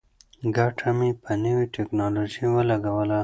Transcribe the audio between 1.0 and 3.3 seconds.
په نوې ټیکنالوژۍ ولګوله.